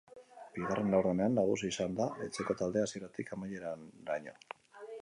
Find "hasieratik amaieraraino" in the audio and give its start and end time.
2.89-4.37